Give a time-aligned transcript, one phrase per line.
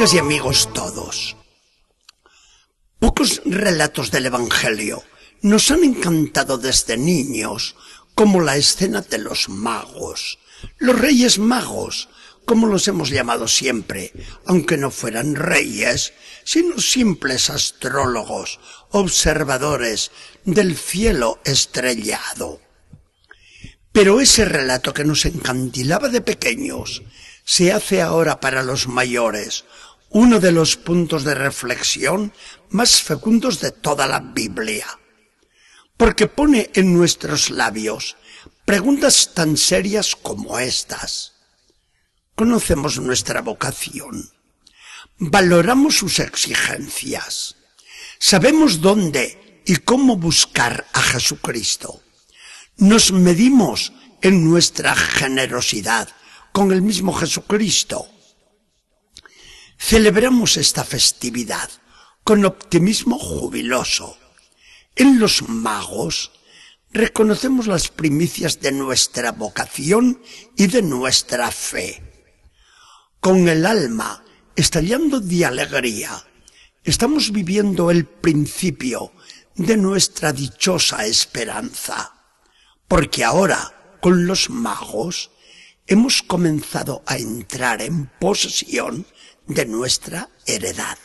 [0.00, 1.36] Y amigos todos,
[2.98, 5.04] pocos relatos del Evangelio
[5.42, 7.76] nos han encantado desde niños,
[8.14, 10.38] como la escena de los magos,
[10.78, 12.08] los reyes magos,
[12.46, 14.14] como los hemos llamado siempre,
[14.46, 16.14] aunque no fueran reyes,
[16.44, 20.12] sino simples astrólogos, observadores
[20.46, 22.62] del cielo estrellado.
[23.92, 27.02] Pero ese relato que nos encantilaba de pequeños
[27.44, 29.64] se hace ahora para los mayores
[30.10, 32.32] uno de los puntos de reflexión
[32.70, 34.86] más fecundos de toda la Biblia,
[35.96, 38.16] porque pone en nuestros labios
[38.64, 41.32] preguntas tan serias como estas.
[42.34, 44.30] Conocemos nuestra vocación,
[45.18, 47.56] valoramos sus exigencias,
[48.18, 52.02] sabemos dónde y cómo buscar a Jesucristo.
[52.76, 56.08] Nos medimos en nuestra generosidad
[56.52, 58.08] con el mismo Jesucristo.
[59.82, 61.68] Celebramos esta festividad
[62.22, 64.18] con optimismo jubiloso.
[64.94, 66.32] En los magos
[66.92, 70.22] reconocemos las primicias de nuestra vocación
[70.54, 72.02] y de nuestra fe.
[73.20, 74.22] Con el alma
[74.54, 76.24] estallando de alegría,
[76.84, 79.12] estamos viviendo el principio
[79.56, 82.12] de nuestra dichosa esperanza,
[82.86, 85.30] porque ahora, con los magos,
[85.86, 89.06] hemos comenzado a entrar en posesión
[89.50, 90.96] de nuestra heredad.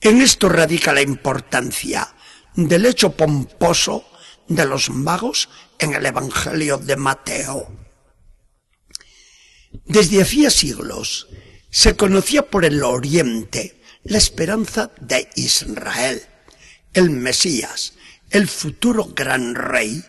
[0.00, 2.14] En esto radica la importancia
[2.54, 4.04] del hecho pomposo
[4.46, 7.74] de los magos en el Evangelio de Mateo.
[9.86, 11.28] Desde hacía siglos
[11.70, 16.22] se conocía por el oriente la esperanza de Israel.
[16.92, 17.94] El Mesías,
[18.30, 20.04] el futuro gran rey,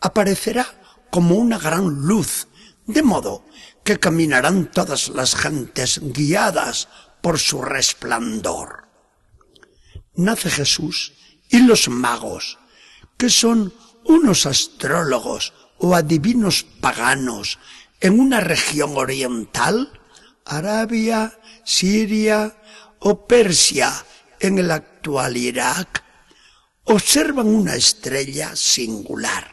[0.00, 0.66] aparecerá
[1.10, 2.48] como una gran luz,
[2.86, 3.44] de modo
[3.84, 6.88] que caminarán todas las gentes guiadas
[7.20, 8.88] por su resplandor.
[10.14, 11.12] Nace Jesús
[11.50, 12.58] y los magos,
[13.16, 13.72] que son
[14.04, 17.58] unos astrólogos o adivinos paganos
[18.00, 20.00] en una región oriental,
[20.44, 22.56] Arabia, Siria
[22.98, 23.92] o Persia
[24.40, 26.04] en el actual Irak,
[26.84, 29.50] observan una estrella singular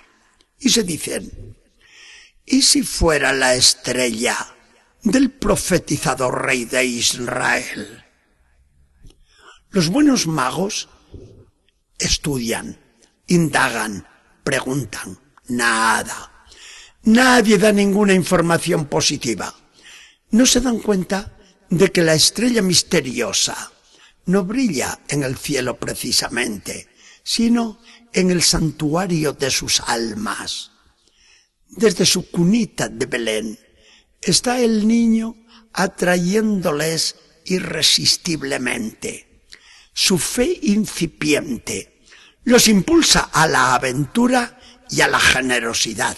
[0.59, 1.58] y se dicen,
[2.52, 4.38] ¿y si fuera la estrella
[5.04, 8.04] del profetizado rey de Israel?
[9.70, 10.90] Los buenos magos
[11.98, 12.78] estudian,
[13.28, 14.06] indagan,
[14.44, 15.18] preguntan.
[15.48, 16.46] Nada.
[17.04, 19.56] Nadie da ninguna información positiva.
[20.32, 21.38] No se dan cuenta
[21.70, 23.72] de que la estrella misteriosa
[24.26, 26.90] no brilla en el cielo precisamente,
[27.24, 27.80] sino
[28.12, 30.71] en el santuario de sus almas.
[31.72, 33.59] Desde su cunita de Belén
[34.22, 35.36] está el niño
[35.74, 37.16] atrayéndoles
[37.46, 39.46] irresistiblemente.
[39.94, 42.04] Su fe incipiente
[42.44, 44.59] los impulsa a la aventura
[44.90, 46.18] y a la generosidad,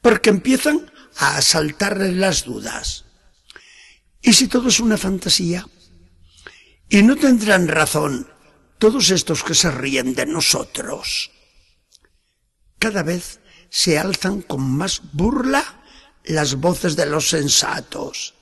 [0.00, 3.04] porque empiezan a asaltarles las dudas.
[4.22, 5.66] ¿Y si todo es una fantasía?
[6.88, 8.30] Y no tendrán razón
[8.78, 11.30] todos estos que se ríen de nosotros.
[12.78, 13.39] Cada vez
[13.70, 15.64] se alzan con más burla
[16.24, 18.34] las voces de los sensatos.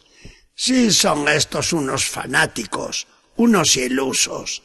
[0.54, 3.06] Sí son estos unos fanáticos,
[3.36, 4.62] unos ilusos,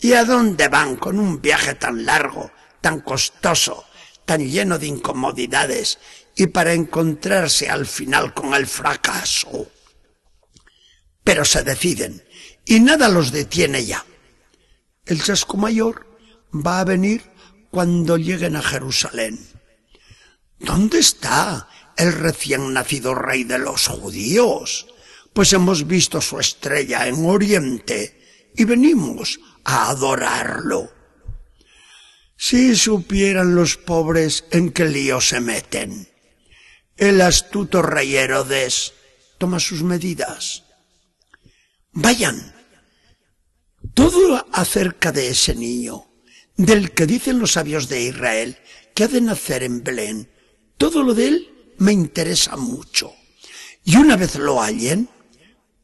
[0.00, 3.84] ¿Y a dónde van con un viaje tan largo, tan costoso,
[4.26, 5.98] tan lleno de incomodidades
[6.36, 9.70] y para encontrarse al final con el fracaso?
[11.22, 12.22] Pero se deciden
[12.66, 14.04] y nada los detiene ya.
[15.06, 16.06] El chasco mayor
[16.52, 17.22] va a venir
[17.70, 19.38] cuando lleguen a Jerusalén.
[20.58, 24.86] ¿Dónde está el recién nacido rey de los judíos?
[25.32, 30.92] Pues hemos visto su estrella en Oriente y venimos a adorarlo.
[32.36, 36.08] Si supieran los pobres en qué lío se meten.
[36.96, 38.92] El astuto rey Herodes
[39.38, 40.64] toma sus medidas.
[41.92, 42.54] Vayan.
[43.94, 46.06] Todo acerca de ese niño,
[46.56, 48.58] del que dicen los sabios de Israel
[48.94, 50.30] que ha de nacer en Belén,
[50.76, 53.12] todo lo de él me interesa mucho.
[53.84, 55.08] Y una vez lo hallen,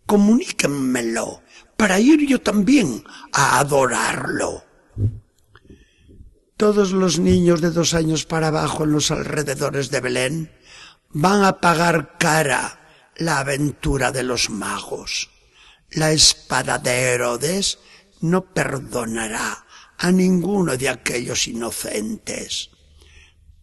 [0.06, 1.42] comuníquenmelo
[1.76, 4.64] para ir yo también a adorarlo.
[6.56, 10.52] Todos los niños de dos años para abajo en los alrededores de Belén
[11.08, 12.81] van a pagar cara
[13.16, 15.31] la aventura de los magos.
[15.90, 17.78] La espada de Herodes
[18.20, 19.64] no perdonará
[19.96, 22.70] a ninguno de aquellos inocentes.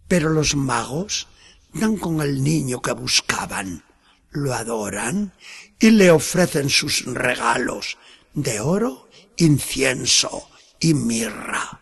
[0.08, 1.28] Pero los magos
[1.74, 3.84] dan con el niño que buscaban,
[4.32, 5.34] lo adoran
[5.80, 7.98] y le ofrecen sus regalos
[8.34, 10.50] de oro, incienso
[10.80, 11.82] y mirra.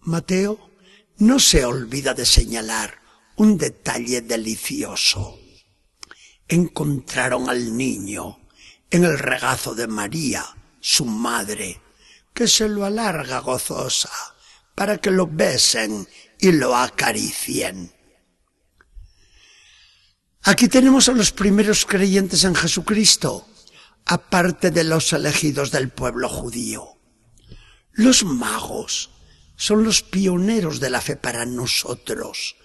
[0.00, 0.70] Mateo
[1.18, 3.00] no se olvida de señalar
[3.36, 5.38] un detalle delicioso.
[6.48, 8.38] Encontraron al niño
[8.90, 10.44] en el regazo de María,
[10.80, 11.80] su madre,
[12.34, 14.10] que se lo alarga gozosa
[14.74, 16.06] para que lo besen
[16.44, 17.90] y lo acaricien.
[20.42, 23.48] Aquí tenemos a los primeros creyentes en Jesucristo,
[24.04, 26.98] aparte de los elegidos del pueblo judío.
[27.92, 29.10] Los magos
[29.56, 32.56] son los pioneros de la fe para nosotros,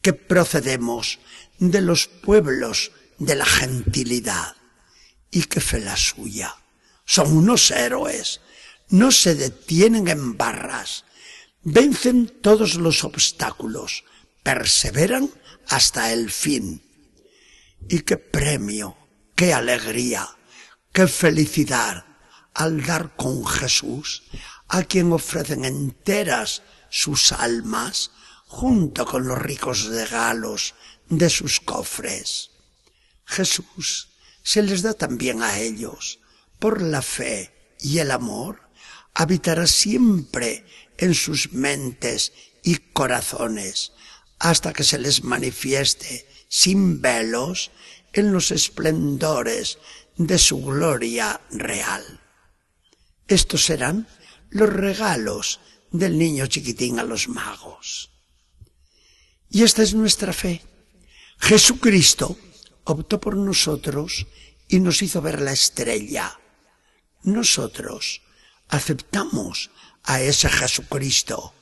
[0.00, 1.18] que procedemos
[1.58, 4.56] de los pueblos de la gentilidad.
[5.30, 6.54] Y qué fe la suya.
[7.04, 8.40] Son unos héroes.
[8.88, 11.04] No se detienen en barras.
[11.68, 14.04] Vencen todos los obstáculos.
[14.44, 15.28] Perseveran
[15.66, 16.80] hasta el fin.
[17.88, 18.96] Y qué premio,
[19.34, 20.28] qué alegría,
[20.92, 22.06] qué felicidad
[22.54, 24.22] al dar con Jesús,
[24.68, 28.12] a quien ofrecen enteras sus almas
[28.46, 30.76] junto con los ricos regalos
[31.08, 32.52] de sus cofres.
[33.24, 34.10] Jesús
[34.44, 36.20] se les da también a ellos,
[36.60, 38.70] por la fe y el amor,
[39.14, 40.64] habitará siempre
[40.98, 42.32] en sus mentes
[42.62, 43.92] y corazones,
[44.38, 47.70] hasta que se les manifieste sin velos
[48.12, 49.78] en los esplendores
[50.16, 52.20] de su gloria real.
[53.28, 54.08] Estos serán
[54.50, 55.60] los regalos
[55.90, 58.10] del niño chiquitín a los magos.
[59.50, 60.62] Y esta es nuestra fe.
[61.38, 62.38] Jesucristo
[62.84, 64.26] optó por nosotros
[64.68, 66.38] y nos hizo ver la estrella.
[67.22, 68.22] Nosotros
[68.68, 69.70] aceptamos
[70.06, 71.52] a ese Jesucristo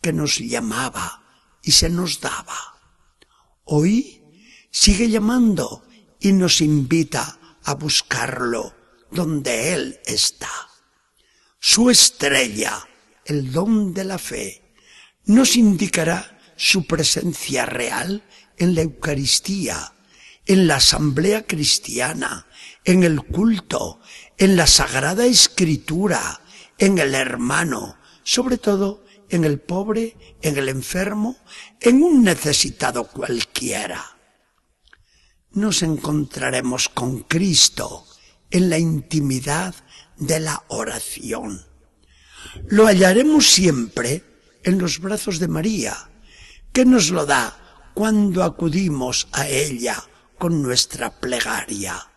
[0.00, 1.22] que nos llamaba
[1.62, 2.80] y se nos daba.
[3.64, 4.22] Hoy
[4.70, 5.84] sigue llamando
[6.20, 8.74] y nos invita a buscarlo
[9.10, 10.50] donde Él está.
[11.60, 12.86] Su estrella,
[13.24, 14.74] el don de la fe,
[15.26, 18.24] nos indicará su presencia real
[18.58, 19.92] en la Eucaristía,
[20.46, 22.48] en la asamblea cristiana,
[22.84, 24.00] en el culto,
[24.38, 26.41] en la sagrada escritura,
[26.82, 31.36] en el hermano, sobre todo en el pobre, en el enfermo,
[31.78, 34.04] en un necesitado cualquiera.
[35.52, 38.04] Nos encontraremos con Cristo
[38.50, 39.76] en la intimidad
[40.16, 41.64] de la oración.
[42.66, 44.24] Lo hallaremos siempre
[44.64, 46.10] en los brazos de María,
[46.72, 50.02] que nos lo da cuando acudimos a ella
[50.36, 52.10] con nuestra plegaria.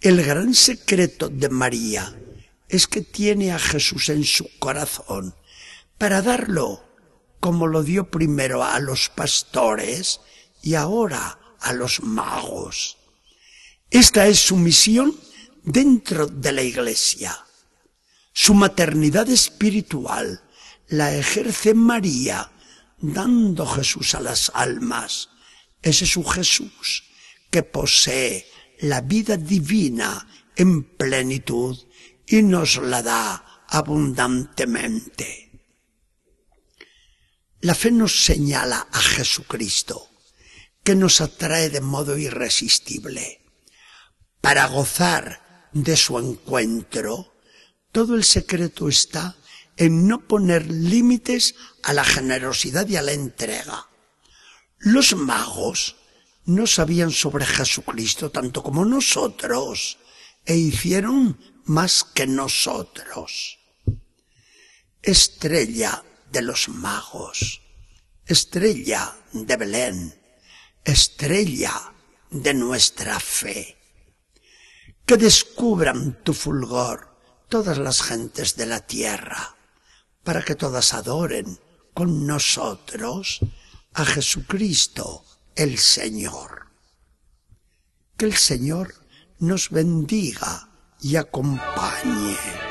[0.00, 2.16] El gran secreto de María
[2.68, 5.34] es que tiene a Jesús en su corazón
[5.98, 6.84] para darlo
[7.40, 10.20] como lo dio primero a los pastores
[10.62, 12.98] y ahora a los magos.
[13.90, 15.14] Esta es su misión
[15.62, 17.38] dentro de la iglesia.
[18.32, 20.42] Su maternidad espiritual
[20.88, 22.50] la ejerce María
[22.98, 25.30] dando Jesús a las almas.
[25.82, 27.04] Ese es su Jesús
[27.50, 28.46] que posee
[28.80, 30.26] la vida divina
[30.56, 31.78] en plenitud
[32.26, 35.46] y nos la da abundantemente.
[37.60, 40.08] La fe nos señala a Jesucristo,
[40.84, 43.42] que nos atrae de modo irresistible.
[44.40, 47.34] Para gozar de su encuentro,
[47.92, 49.36] todo el secreto está
[49.76, 53.88] en no poner límites a la generosidad y a la entrega.
[54.78, 55.96] Los magos
[56.44, 59.98] no sabían sobre Jesucristo tanto como nosotros
[60.44, 63.58] e hicieron más que nosotros.
[65.02, 67.60] Estrella de los magos,
[68.24, 70.14] estrella de Belén,
[70.84, 71.92] estrella
[72.30, 73.76] de nuestra fe
[75.04, 77.16] que descubran tu fulgor
[77.48, 79.54] todas las gentes de la tierra,
[80.24, 81.60] para que todas adoren
[81.94, 83.38] con nosotros
[83.94, 86.66] a Jesucristo el Señor.
[88.16, 88.94] Que el Señor
[89.38, 92.65] nos bendiga y acompañe.